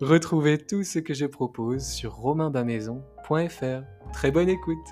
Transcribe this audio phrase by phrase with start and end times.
[0.00, 4.10] Retrouvez tout ce que je propose sur romainbamaison.fr.
[4.12, 4.86] Très bonne écoute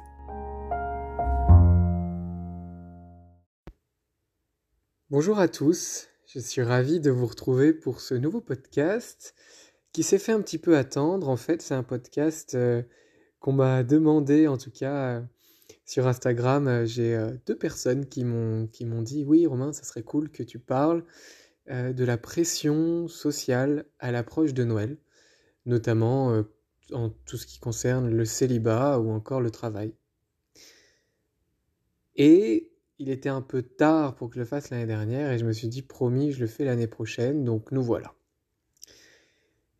[5.10, 9.34] Bonjour à tous, je suis ravi de vous retrouver pour ce nouveau podcast
[9.92, 11.28] qui s'est fait un petit peu attendre.
[11.28, 12.82] En fait, c'est un podcast euh,
[13.40, 15.20] qu'on m'a demandé, en tout cas euh,
[15.84, 16.68] sur Instagram.
[16.68, 21.04] Euh, j'ai deux personnes qui m'ont dit Oui, Romain, ça serait cool que tu parles
[21.68, 24.98] de la pression sociale à l'approche de Noël,
[25.64, 26.42] notamment euh,
[26.92, 29.94] en tout ce qui concerne le célibat ou encore le travail.
[32.16, 35.44] Et il était un peu tard pour que je le fasse l'année dernière et je
[35.44, 38.14] me suis dit promis, je le fais l'année prochaine, donc nous voilà.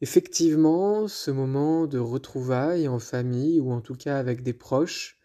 [0.00, 5.18] Effectivement, ce moment de retrouvailles en famille ou en tout cas avec des proches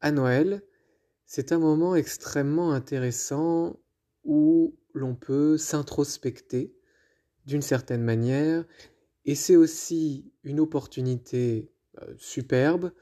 [0.00, 0.62] à Noël,
[1.24, 3.78] c'est un moment extrêmement intéressant
[4.24, 6.74] où l'on peut s'introspecter
[7.46, 8.64] d'une certaine manière,
[9.24, 12.92] et c'est aussi une opportunité euh, superbe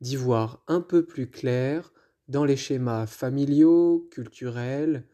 [0.00, 1.92] d'y voir un peu plus clair
[2.28, 5.06] dans les schémas familiaux, culturels,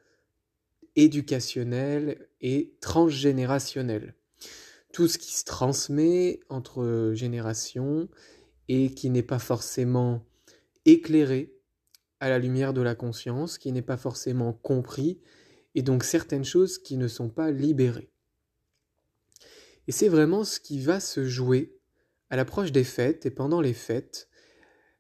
[0.97, 4.15] éducationnels et transgénérationnels.
[4.93, 8.09] Tout ce qui se transmet entre générations
[8.69, 10.27] et qui n'est pas forcément
[10.85, 11.55] éclairé
[12.21, 15.21] à la lumière de la conscience, qui n'est pas forcément compris
[15.75, 18.13] et donc certaines choses qui ne sont pas libérées.
[19.87, 21.77] Et c'est vraiment ce qui va se jouer
[22.29, 24.29] à l'approche des fêtes et pendant les fêtes,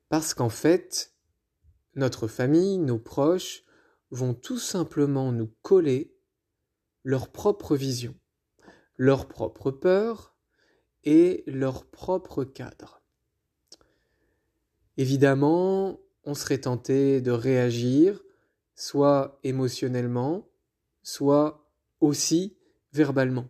[0.08, 1.14] parce qu'en fait,
[1.94, 3.62] notre famille, nos proches,
[4.10, 6.16] vont tout simplement nous coller
[7.04, 8.14] leur propre vision,
[8.96, 10.36] leur propre peur
[11.04, 13.02] et leur propre cadre.
[14.96, 18.20] Évidemment, on serait tenté de réagir,
[18.74, 20.49] soit émotionnellement,
[21.02, 22.56] soit aussi
[22.92, 23.48] verbalement.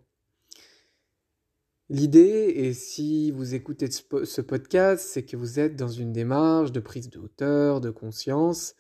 [1.88, 6.78] L'idée, et si vous écoutez ce podcast, c'est que vous êtes dans une démarche de
[6.78, 8.76] prise de hauteur, de conscience.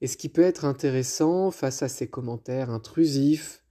[0.00, 3.64] Et ce qui peut être intéressant face à ces commentaires intrusifs,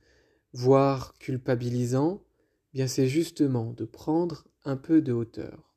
[0.51, 2.25] voire culpabilisants,
[2.73, 5.73] eh bien c'est justement de prendre un peu de hauteur.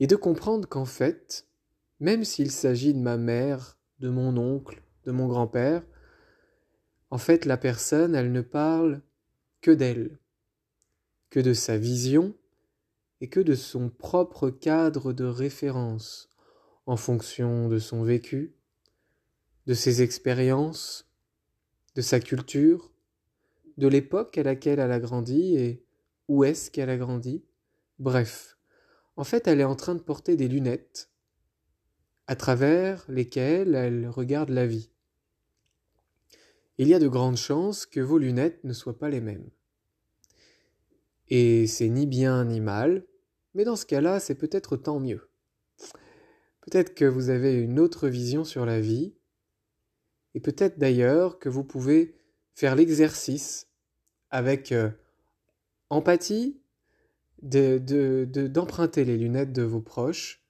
[0.00, 1.46] Et de comprendre qu'en fait,
[1.98, 5.82] même s'il s'agit de ma mère, de mon oncle, de mon grand-père,
[7.14, 9.00] en fait, la personne, elle ne parle
[9.60, 10.18] que d'elle,
[11.30, 12.34] que de sa vision
[13.20, 16.28] et que de son propre cadre de référence
[16.86, 18.56] en fonction de son vécu,
[19.68, 21.08] de ses expériences,
[21.94, 22.90] de sa culture,
[23.76, 25.84] de l'époque à laquelle elle a grandi et
[26.26, 27.44] où est-ce qu'elle a grandi.
[28.00, 28.58] Bref,
[29.14, 31.10] en fait, elle est en train de porter des lunettes
[32.26, 34.90] à travers lesquelles elle regarde la vie
[36.78, 39.48] il y a de grandes chances que vos lunettes ne soient pas les mêmes.
[41.28, 43.04] Et c'est ni bien ni mal,
[43.54, 45.28] mais dans ce cas-là, c'est peut-être tant mieux.
[46.60, 49.14] Peut-être que vous avez une autre vision sur la vie,
[50.34, 52.16] et peut-être d'ailleurs que vous pouvez
[52.54, 53.68] faire l'exercice
[54.30, 54.90] avec euh,
[55.90, 56.60] empathie
[57.42, 60.42] d'emprunter les lunettes de vos proches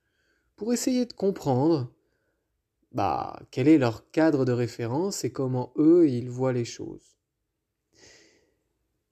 [0.56, 1.93] pour essayer de comprendre
[2.94, 7.17] bah, quel est leur cadre de référence et comment eux, ils voient les choses?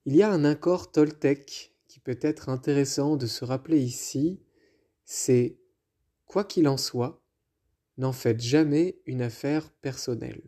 [0.06, 4.40] Il y a un accord Toltec qui peut être intéressant de se rappeler ici,
[5.05, 5.58] c'est
[6.26, 7.23] quoi qu'il en soit,
[7.99, 10.43] n'en faites jamais une affaire personnelle.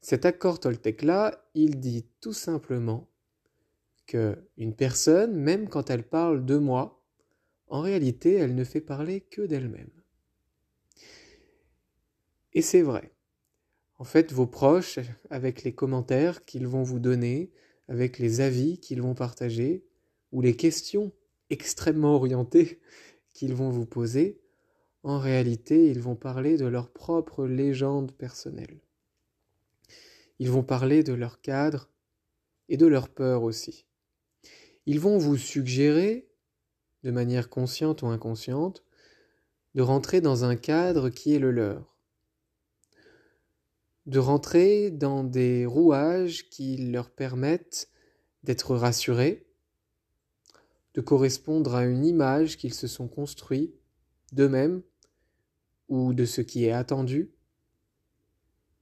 [0.00, 3.08] Cet accord Toltec-là, il dit tout simplement
[4.06, 7.02] que une personne, même quand elle parle de moi,
[7.68, 9.95] en réalité, elle ne fait parler que d'elle-même.
[12.56, 13.12] Et c'est vrai.
[13.98, 14.98] En fait, vos proches,
[15.28, 17.52] avec les commentaires qu'ils vont vous donner,
[17.86, 19.84] avec les avis qu'ils vont partager,
[20.32, 21.12] ou les questions
[21.50, 22.80] extrêmement orientées
[23.34, 24.40] qu'ils vont vous poser,
[25.02, 28.80] en réalité, ils vont parler de leur propre légende personnelle.
[30.38, 31.90] Ils vont parler de leur cadre
[32.70, 33.84] et de leur peur aussi.
[34.86, 36.26] Ils vont vous suggérer,
[37.02, 38.82] de manière consciente ou inconsciente,
[39.74, 41.95] de rentrer dans un cadre qui est le leur,
[44.06, 47.90] de rentrer dans des rouages qui leur permettent
[48.44, 49.46] d'être rassurés,
[50.94, 53.74] de correspondre à une image qu'ils se sont construits
[54.32, 54.82] d'eux-mêmes
[55.88, 57.32] ou de ce qui est attendu.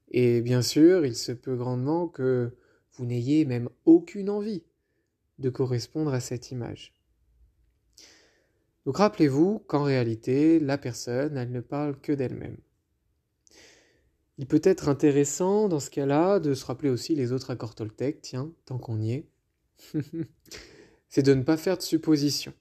[0.09, 2.56] Et bien sûr, il se peut grandement que
[2.93, 4.62] vous n'ayez même aucune envie
[5.38, 6.93] de correspondre à cette image.
[8.87, 12.59] Donc rappelez-vous qu'en réalité, la personne, elle ne parle que d'elle-même.
[14.38, 18.20] Il peut être intéressant dans ce cas-là de se rappeler aussi les autres accords Toltec,
[18.20, 19.28] tiens, tant qu'on y est.
[21.08, 22.54] C'est de ne pas faire de suppositions.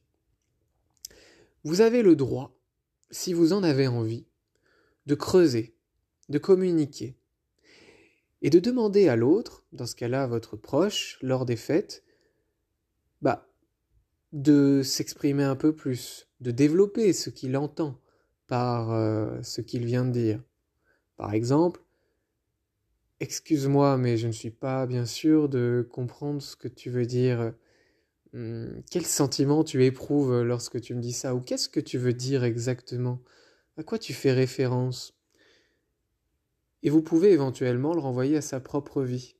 [1.63, 2.55] Vous avez le droit,
[3.09, 4.25] si vous en avez envie,
[5.07, 5.75] de creuser,
[6.29, 7.17] de communiquer,
[8.43, 12.03] et de demander à l'autre, dans ce cas-là votre proche, lors des fêtes,
[13.21, 13.47] bah,
[14.33, 17.99] de s'exprimer un peu plus, de développer ce qu'il entend
[18.47, 20.43] par euh, ce qu'il vient de dire.
[21.23, 21.79] Par exemple,
[23.21, 27.53] Excuse-moi, mais je ne suis pas bien sûr de comprendre ce que tu veux dire.
[28.33, 32.11] Hum, quel sentiment tu éprouves lorsque tu me dis ça Ou qu'est-ce que tu veux
[32.11, 33.21] dire exactement?
[33.77, 35.17] À quoi tu fais référence?
[36.81, 39.37] Et vous pouvez éventuellement le renvoyer à sa propre vie.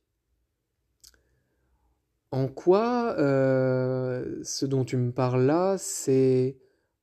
[2.30, 6.56] En quoi euh, ce dont tu me parles là, c'est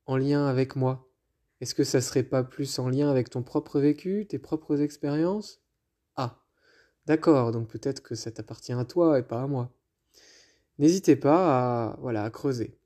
[0.08, 1.11] en lien avec moi?
[1.62, 5.62] Est-ce que ça serait pas plus en lien avec ton propre vécu, tes propres expériences?
[6.16, 6.44] Ah,
[7.06, 9.72] d'accord, donc peut-être que ça t'appartient à toi et pas à moi.
[10.80, 12.80] N'hésitez pas à, voilà, à creuser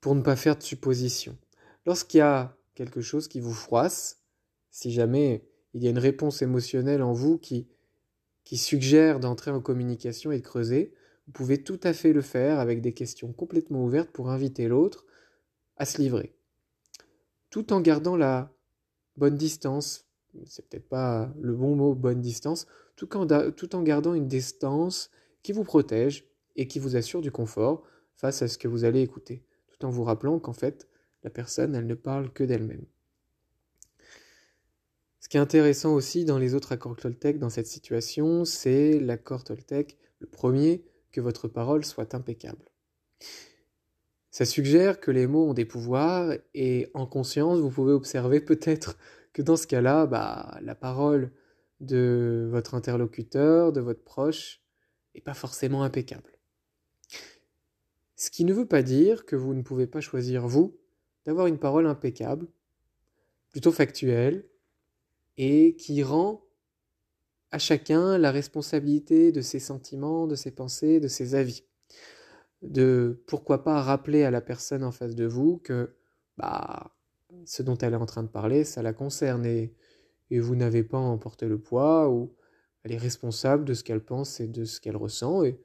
[0.00, 1.38] pour ne pas faire de suppositions.
[1.86, 4.24] Lorsqu'il y a quelque chose qui vous froisse,
[4.70, 7.68] si jamais il y a une réponse émotionnelle en vous qui,
[8.42, 10.92] qui suggère d'entrer en communication et de creuser,
[11.26, 15.06] vous pouvez tout à fait le faire avec des questions complètement ouvertes pour inviter l'autre
[15.76, 16.34] à se livrer.
[17.54, 18.52] Tout en gardant la
[19.16, 20.08] bonne distance,
[20.44, 22.66] c'est peut-être pas le bon mot bonne distance,
[22.96, 25.12] tout en, gardant une distance
[25.44, 27.84] qui vous protège et qui vous assure du confort
[28.16, 30.88] face à ce que vous allez écouter, tout en vous rappelant qu'en fait,
[31.22, 32.86] la personne, elle ne parle que d'elle-même.
[35.20, 39.44] Ce qui est intéressant aussi dans les autres accords Toltec dans cette situation, c'est l'accord
[39.44, 42.68] Toltec, le premier, que votre parole soit impeccable.
[44.34, 48.98] Ça suggère que les mots ont des pouvoirs et en conscience, vous pouvez observer peut-être
[49.32, 51.30] que dans ce cas-là, bah, la parole
[51.78, 54.60] de votre interlocuteur, de votre proche,
[55.14, 56.32] n'est pas forcément impeccable.
[58.16, 60.80] Ce qui ne veut pas dire que vous ne pouvez pas choisir, vous,
[61.26, 62.48] d'avoir une parole impeccable,
[63.52, 64.48] plutôt factuelle,
[65.36, 66.44] et qui rend
[67.52, 71.62] à chacun la responsabilité de ses sentiments, de ses pensées, de ses avis.
[72.64, 75.94] De pourquoi pas rappeler à la personne en face de vous que
[76.38, 76.96] bah,
[77.44, 79.74] ce dont elle est en train de parler, ça la concerne et,
[80.30, 82.34] vous n'avez pas à en porter le poids ou
[82.82, 85.60] elle est responsable de ce qu'elle pense et de ce qu'elle ressent et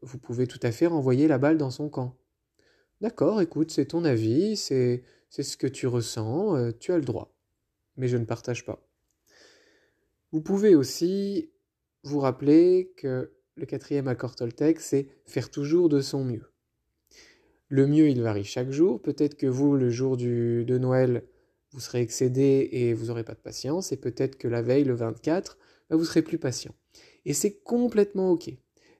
[0.00, 2.16] vous pouvez tout à fait renvoyer la balle dans son camp.
[3.00, 7.32] D'accord, écoute, c'est ton avis, c'est ce que tu ressens, euh, tu as le droit.
[7.96, 8.84] Mais je ne partage pas.
[10.32, 11.52] Vous pouvez aussi
[12.02, 16.44] vous rappeler que le quatrième accord Toltec, c'est faire toujours de son mieux.
[17.68, 19.00] Le mieux, il varie chaque jour.
[19.00, 21.24] Peut-être que vous, le jour de Noël,
[21.70, 23.92] vous serez excédé et vous n'aurez pas de patience.
[23.92, 26.74] Et peut-être que la veille, le 24, bah, vous serez plus patient.
[27.24, 28.50] Et c'est complètement OK.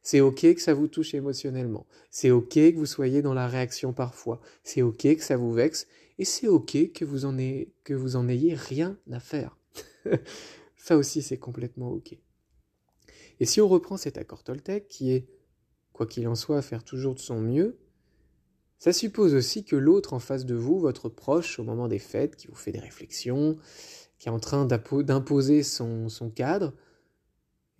[0.02, 1.86] C'est OK que ça vous touche émotionnellement.
[2.10, 4.40] C'est OK que vous soyez dans la réaction parfois.
[4.64, 5.86] C'est OK que ça vous vexe.
[6.18, 9.56] Et c'est OK que vous en ayez rien à faire.
[10.76, 12.16] Ça aussi, c'est complètement OK.
[13.42, 15.26] Et si on reprend cet accord Toltec, qui est,
[15.92, 17.76] quoi qu'il en soit, faire toujours de son mieux,
[18.78, 22.36] ça suppose aussi que l'autre en face de vous, votre proche au moment des fêtes,
[22.36, 23.56] qui vous fait des réflexions,
[24.20, 26.72] qui est en train d'imposer son, cadre,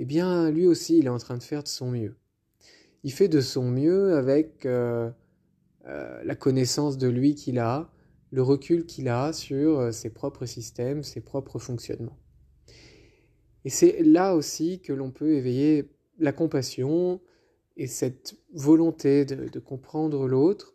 [0.01, 2.17] eh bien, lui aussi, il est en train de faire de son mieux.
[3.05, 5.13] Il fait de son mieux avec euh,
[5.87, 7.93] euh, la connaissance de lui qu'il a,
[8.33, 12.19] le recul qu'il a sur euh, ses propres systèmes, ses propres fonctionnements.
[13.65, 17.21] Et c'est là aussi que l'on peut éveiller la compassion
[17.77, 20.75] et cette volonté de, comprendre l'autre.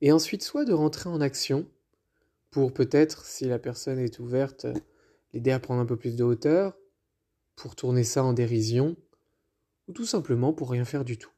[0.00, 1.66] Et ensuite, soit de rentrer en action
[2.50, 4.66] pour peut-être, si la personne est ouverte,
[5.32, 6.76] l'aider à prendre un peu plus de hauteur,
[7.56, 8.96] pour tourner ça en dérision,
[9.88, 11.32] ou tout simplement pour rien faire du tout.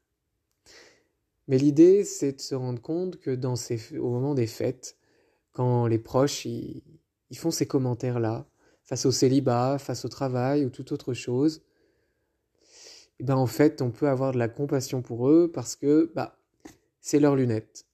[1.47, 3.55] Mais l'idée, c'est de se rendre compte que dans
[3.99, 4.97] au moment des fêtes,
[5.51, 6.83] quand les proches ils,
[7.35, 8.47] font ces commentaires-là,
[8.91, 11.61] face au célibat, face au travail ou toute autre chose,
[13.19, 16.37] eh ben en fait, on peut avoir de la compassion pour eux parce que bah,
[16.99, 17.85] c'est leur lunette.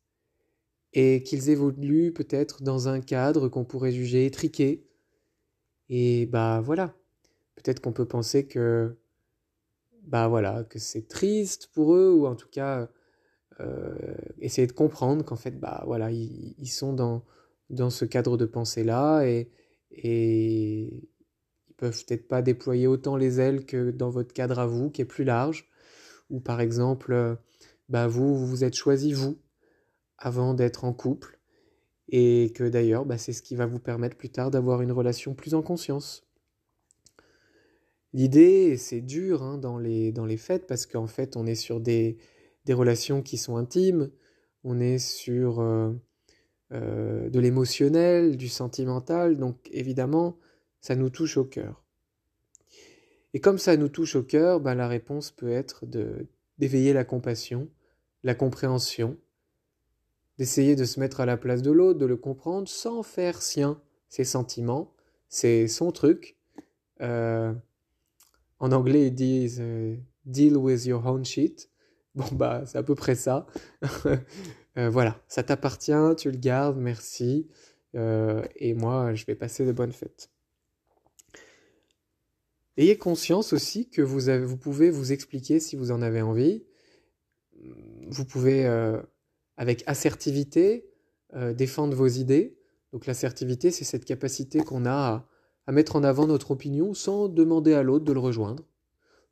[0.94, 4.88] Et qu'ils évoluent peut-être dans un cadre qu'on pourrait juger étriqué.
[5.88, 6.96] Et bah voilà.
[7.58, 8.98] Peut-être qu'on peut penser que
[10.02, 12.90] bah voilà, que c'est triste pour eux, ou en tout cas
[13.60, 17.24] euh, essayer de comprendre qu'en fait, bah voilà, ils, ils, sont dans,
[17.70, 19.52] dans ce cadre de pensée-là et,
[19.98, 21.10] et
[21.70, 25.02] ils peuvent peut-être pas déployer autant les ailes que dans votre cadre à vous, qui
[25.02, 25.70] est plus large,
[26.30, 27.36] ou par exemple, euh,
[27.90, 29.38] bah vous, vous êtes choisi vous
[30.18, 31.40] avant d'être en couple,
[32.10, 35.34] et que d'ailleurs, bah, c'est ce qui va vous permettre plus tard d'avoir une relation
[35.34, 36.28] plus en conscience.
[38.14, 41.80] L'idée, c'est dur hein, dans, les, dans les fêtes parce qu'en fait, on est sur
[41.80, 42.18] des,
[42.66, 44.10] des relations qui sont intimes,
[44.64, 45.92] on est sur euh,
[46.74, 50.38] euh, de l'émotionnel, du sentimental, donc évidemment,
[50.82, 51.84] ça nous touche au cœur.
[53.34, 55.86] Et comme ça nous touche au cœur, ben, la réponse peut être
[56.58, 57.70] d'éveiller la compassion,
[58.24, 59.18] la compréhension,
[60.38, 63.82] d'essayer de se mettre à la place de l'autre, de le comprendre sans faire sien
[64.10, 64.94] ses sentiments,
[65.30, 66.38] c'est son truc.
[67.02, 67.54] Euh,
[68.60, 69.64] en anglais, ils disent
[70.26, 71.70] deal with your own shit.
[72.16, 73.48] Bon, bah, c'est à peu près ça.
[74.78, 77.48] Euh, voilà, ça t'appartient, tu le gardes, merci.
[77.96, 80.30] Euh, et moi, je vais passer de bonnes fêtes.
[82.78, 86.64] Ayez conscience aussi que vous, pouvez vous expliquer si vous en avez envie.
[88.08, 89.02] Vous pouvez, euh,
[89.58, 90.92] avec assertivité,
[91.56, 92.58] défendre vos idées.
[92.94, 95.30] Donc l'assertivité, c'est cette capacité qu'on a à,
[95.66, 98.64] à mettre en avant notre opinion sans demander à l'autre de le rejoindre.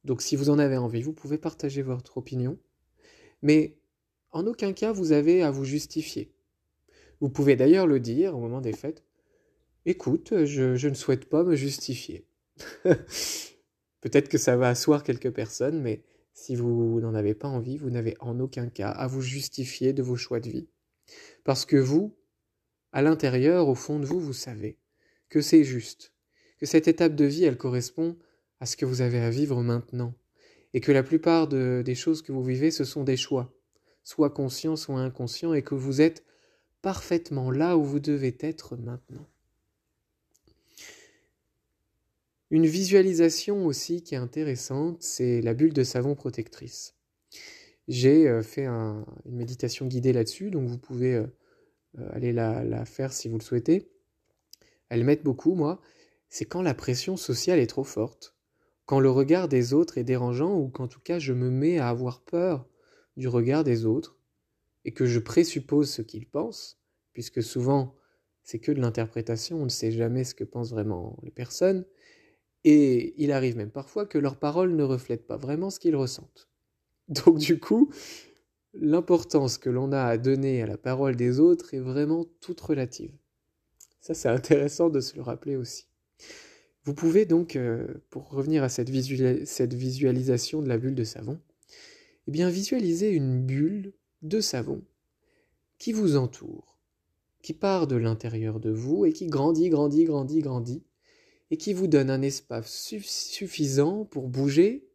[0.04, 2.58] Donc si vous en avez envie, vous pouvez partager votre opinion.
[3.44, 3.78] Mais
[4.36, 6.30] en aucun cas vous avez à vous justifier.
[7.22, 9.04] Vous pouvez d'ailleurs le dire au moment des fêtes.
[9.86, 12.28] Écoute, je, ne souhaite pas me justifier.
[14.02, 17.90] Peut-être que ça va asseoir quelques personnes, mais si vous n'en avez pas envie, vous
[17.90, 20.68] n'avez en aucun cas à vous justifier de vos choix de vie.
[21.46, 22.18] Parce que vous,
[22.92, 24.78] à l'intérieur, au fond de vous, vous savez
[25.30, 26.14] que c'est juste,
[26.60, 28.18] que cette étape de vie, elle correspond
[28.60, 30.14] à ce que vous avez à vivre maintenant,
[30.74, 33.55] et que la plupart des choses que vous vivez, ce sont des choix,
[34.06, 36.24] soit conscients, soit inconscients, et que vous êtes
[36.82, 39.28] parfaitement là où vous devez être maintenant.
[42.52, 46.96] Une visualisation aussi qui est intéressante, c'est la bulle de savon protectrice.
[47.90, 51.28] J'ai euh, fait une méditation guidée là-dessus, donc vous pouvez euh,
[52.00, 53.92] euh, aller la, la, faire si vous le souhaitez.
[54.88, 55.82] Elle m'aide beaucoup, moi.
[56.30, 58.36] C'est quand la pression sociale est trop forte
[58.86, 61.90] quand le regard des autres est dérangeant ou qu'en tout cas je me mets à
[61.90, 62.68] avoir peur
[63.18, 64.18] du regard des autres
[64.84, 66.80] et que je présuppose ce qu'ils pensent,
[67.14, 67.96] puisque souvent
[68.44, 71.86] c'est que de l'interprétation, on ne sait jamais ce que pensent vraiment les personnes,
[72.64, 76.50] et il arrive même parfois que leurs paroles ne reflètent pas vraiment ce qu'ils ressentent.
[77.08, 77.92] Donc du coup,
[78.74, 83.14] l'importance que l'on a à donner à la parole des autres est vraiment toute relative.
[84.00, 85.88] Ça c'est intéressant de se le rappeler aussi.
[86.86, 91.42] Vous pouvez donc, euh, pour revenir à cette, visualisation de la bulle de savon,
[92.28, 94.84] eh bien visualiser une bulle de savon
[95.78, 96.80] qui vous entoure,
[97.42, 100.84] qui part de l'intérieur de vous et qui grandit, grandit, grandit, grandit,
[101.52, 102.72] et qui vous donne un espace
[103.04, 104.88] suffisant pour bouger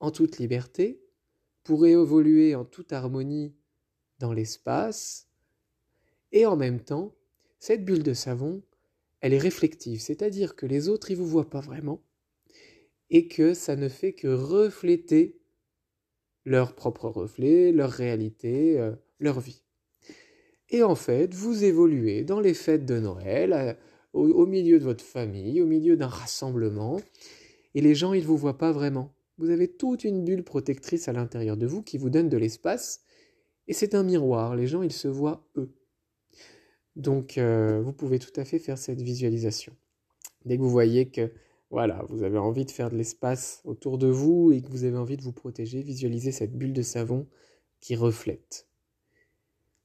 [0.00, 1.02] en toute liberté,
[1.64, 3.54] pour évoluer en toute harmonie
[4.18, 5.28] dans l'espace,
[6.32, 7.14] et en même temps,
[7.58, 8.62] cette bulle de savon
[9.20, 12.02] elle est réflective, c'est-à-dire que les autres, ils vous voient pas vraiment,
[13.10, 15.40] et que ça ne fait que refléter
[16.46, 19.62] leur propre reflet, leur réalité, euh, leur vie.
[20.70, 23.76] Et en fait, vous évoluez dans les fêtes de Noël,
[24.12, 26.98] au, milieu de votre famille, au milieu d'un rassemblement,
[27.74, 29.14] et les gens, ils ne vous voient pas vraiment.
[29.36, 33.02] Vous avez toute une bulle protectrice à l'intérieur de vous qui vous donne de l'espace,
[33.68, 35.74] et c'est un miroir, les gens, ils se voient eux.
[36.94, 39.76] Donc, euh, vous pouvez tout à fait faire cette visualisation.
[40.46, 41.30] Dès que vous voyez que
[41.70, 44.96] voilà, vous avez envie de faire de l'espace autour de vous et que vous avez
[44.96, 47.26] envie de vous protéger, visualisez cette bulle de savon
[47.80, 48.68] qui reflète.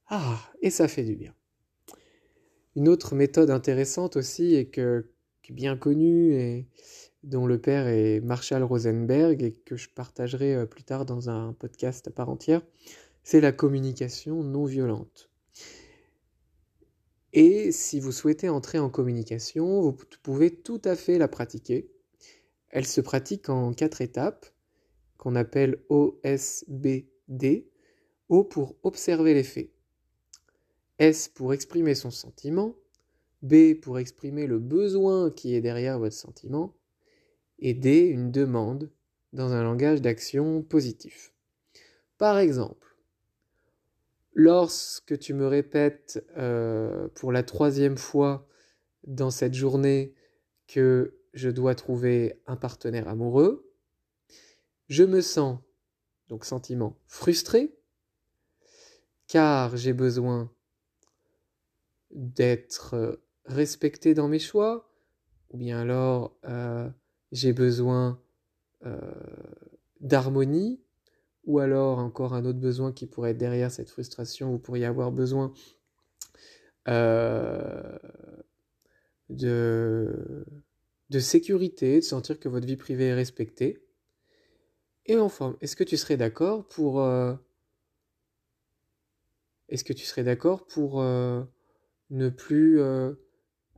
[0.08, 1.34] Ah, et ça fait du bien.
[2.76, 5.10] Une autre méthode intéressante aussi est que
[5.50, 6.66] bien connu et
[7.22, 11.52] dont le père est Marshall Rosenberg et que je partagerai euh, plus tard dans un
[11.52, 12.62] podcast à part entière,
[13.22, 15.31] c'est la communication non violente.
[17.32, 21.90] Et si vous souhaitez entrer en communication, vous pouvez tout à fait la pratiquer.
[22.68, 24.46] Elle se pratique en quatre étapes
[25.16, 27.68] qu'on appelle OSBD.
[28.28, 29.70] O pour observer les faits.
[30.98, 32.76] S pour exprimer son sentiment.
[33.42, 36.76] B pour exprimer le besoin qui est derrière votre sentiment
[37.62, 38.90] et D une demande
[39.32, 41.32] dans un langage d'action positif.
[42.18, 42.91] Par exemple,
[44.34, 48.46] lorsque tu me répètes euh, pour la troisième fois
[49.04, 50.14] dans cette journée
[50.66, 53.72] que je dois trouver un partenaire amoureux,
[54.88, 55.58] je me sens,
[56.28, 57.74] donc sentiment, frustré,
[59.26, 60.52] car j'ai besoin
[62.10, 64.90] d'être respecté dans mes choix,
[65.50, 66.88] ou bien alors euh,
[67.32, 68.20] j'ai besoin
[68.84, 68.98] euh,
[70.00, 70.81] d'harmonie,
[71.44, 75.12] ou alors encore un autre besoin qui pourrait être derrière cette frustration, vous pourriez avoir
[75.12, 75.52] besoin
[76.88, 77.98] euh,
[79.28, 80.44] de,
[81.10, 83.78] de sécurité, de sentir que votre vie privée est respectée.
[85.06, 87.04] Et enfin, est-ce que tu serais d'accord pour...
[89.68, 92.80] est-ce que tu serais d'accord pour ne plus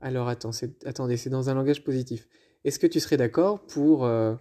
[0.04, 0.50] alors attends,
[0.84, 2.28] attendez, c'est dans un langage positif.
[2.64, 4.34] Est-ce que tu serais d'accord pour euh,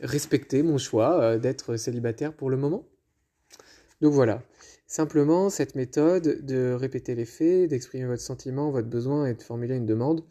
[0.00, 2.86] respecter mon choix euh, d'être célibataire pour le moment
[4.00, 4.42] Donc voilà,
[4.86, 9.76] simplement cette méthode de répéter les faits, d'exprimer votre sentiment, votre besoin et de formuler
[9.76, 10.24] une demande,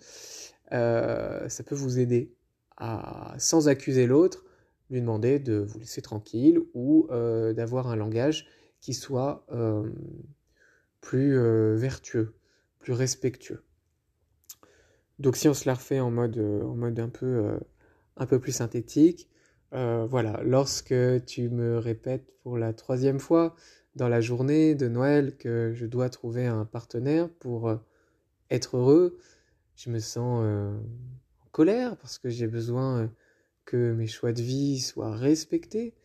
[0.72, 2.34] euh, ça peut vous aider
[2.78, 4.46] à, sans accuser l'autre,
[4.90, 8.48] lui demander de vous laisser tranquille ou d'avoir un langage
[8.80, 9.46] qui soit
[11.02, 11.38] plus
[11.76, 12.36] vertueux,
[12.80, 13.64] plus respectueux.
[15.20, 17.60] Donc si on se la refait en mode, euh, euh,
[18.18, 19.30] un peu plus synthétique,
[19.74, 20.96] euh, voilà, lorsque
[21.26, 23.56] tu me répètes pour la troisième fois
[23.96, 27.72] dans la journée de Noël que je dois trouver un partenaire pour
[28.50, 29.20] être heureux,
[29.76, 33.12] je me sens en colère parce que j'ai besoin
[33.66, 35.96] que mes choix de vie soient respectés.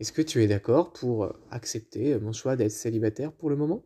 [0.00, 3.84] Est-ce que tu es d'accord pour accepter mon choix d'être célibataire pour le moment?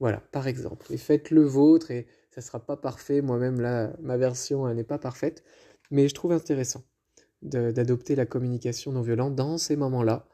[0.00, 0.92] Voilà, par exemple.
[0.92, 3.20] Et faites le vôtre et ça sera pas parfait.
[3.20, 5.44] Moi-même, là, ma version, n'est pas parfaite.
[5.90, 6.84] Mais je trouve intéressant
[7.42, 10.26] d'adopter la communication non violente dans ces moments-là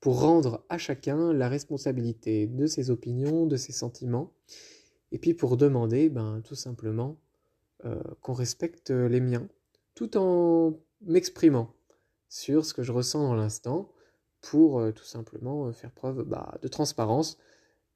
[0.00, 4.32] pour rendre à chacun la responsabilité de ses opinions, de ses sentiments,
[5.12, 7.16] et puis pour demander ben, tout simplement
[7.84, 9.48] euh, qu'on respecte les miens,
[9.94, 11.74] tout en m'exprimant
[12.28, 13.90] sur ce que je ressens dans l'instant,
[14.44, 17.38] pour euh, tout simplement faire preuve bah, de transparence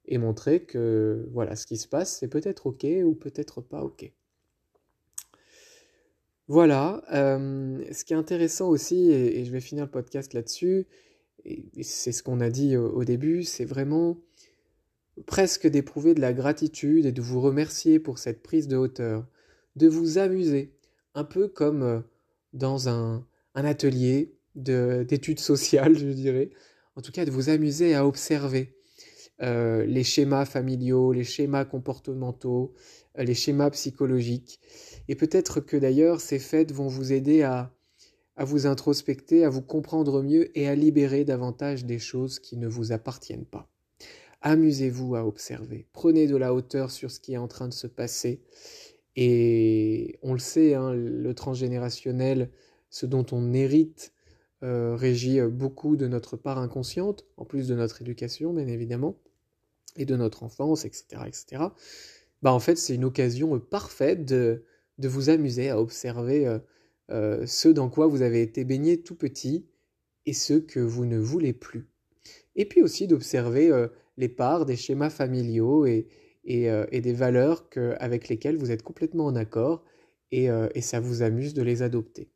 [0.05, 4.11] et montrer que voilà, ce qui se passe, c'est peut-être ok ou peut-être pas ok.
[6.49, 10.87] Voilà, euh, ce qui est intéressant aussi, et, je vais finir le podcast là-dessus,
[11.83, 14.17] c'est ce qu'on a dit au, début, c'est vraiment
[15.27, 19.27] presque d'éprouver de la gratitude et de vous remercier pour cette prise de hauteur,
[19.75, 20.73] de vous amuser,
[21.13, 21.99] un peu comme euh,
[22.53, 26.49] dans un atelier d'études sociales, je dirais,
[26.95, 28.75] en tout cas de vous amuser à observer,
[29.41, 32.73] euh, les schémas familiaux, les schémas comportementaux,
[33.17, 34.59] euh, les schémas psychologiques.
[35.07, 37.73] Et peut-être que d'ailleurs ces fêtes vont vous aider à,
[38.37, 42.91] vous introspecter, à vous comprendre mieux et à libérer davantage des choses qui ne vous
[42.91, 43.69] appartiennent pas.
[44.41, 47.87] Amusez-vous à observer, prenez de la hauteur sur ce qui est en train de se
[47.87, 48.41] passer.
[49.17, 52.49] Et on le sait, hein, le transgénérationnel,
[52.89, 54.13] ce dont on hérite,
[54.63, 59.17] euh, régit beaucoup de notre part inconsciente, en plus de notre éducation, bien évidemment
[59.95, 61.63] et de notre enfance, etc., etc.,
[62.41, 64.63] bah en fait, c'est une occasion parfaite de,
[64.97, 66.59] de, vous amuser à observer euh,
[67.11, 69.67] euh, ce dans quoi vous avez été baigné tout petit
[70.25, 71.89] et ce que vous ne voulez plus.
[72.55, 76.07] Et puis aussi d'observer euh, les parts des schémas familiaux et,
[76.45, 79.83] et, et des valeurs que, avec lesquelles vous êtes complètement en accord
[80.31, 82.29] et, et ça vous amuse de les adopter.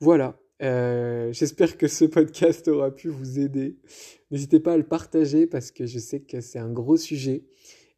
[0.00, 3.76] Voilà, euh, j'espère que ce podcast aura pu vous aider.
[4.30, 7.44] N'hésitez pas à le partager parce que je sais que c'est un gros sujet.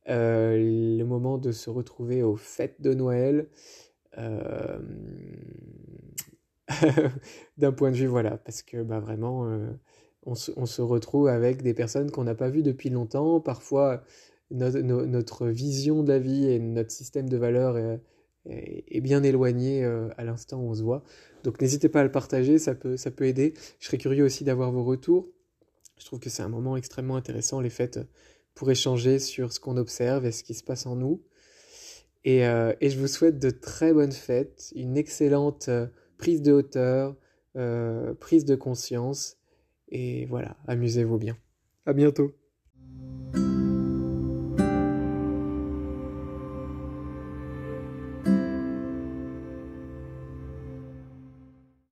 [0.09, 0.57] Euh,
[0.99, 3.49] le moment de se retrouver aux fêtes de Noël.
[4.19, 4.79] Euh,
[7.59, 9.49] d'un point de vue, voilà, parce que bah, vraiment,
[10.25, 13.41] on se, retrouve avec des personnes qu'on n'a pas vues depuis longtemps.
[13.41, 14.03] Parfois,
[14.51, 17.77] notre vision de la vie et notre système de valeurs
[18.47, 21.03] est, bien éloigné euh, à l'instant où on se voit.
[21.45, 23.55] Donc n'hésitez pas à le partager, ça peut, ça peut aider.
[23.79, 25.29] Je serais curieux aussi d'avoir vos retours.
[25.99, 28.01] Je trouve que c'est un moment extrêmement intéressant, les fêtes,
[28.55, 31.23] pour échanger sur ce qu'on observe et ce qui se passe en nous.
[32.25, 35.87] Et, euh, et, je vous souhaite de très bonnes fêtes, une excellente euh,
[36.19, 37.17] prise de hauteur,
[37.57, 39.39] euh, prise de conscience.
[39.89, 41.37] Et voilà, amusez-vous bien.
[41.85, 42.33] À bientôt.